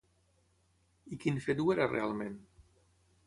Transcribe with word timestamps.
I 1.15 1.19
quin 1.25 1.37
fet 1.47 1.63
ho 1.63 1.67
era 1.75 1.89
realment? 1.93 2.39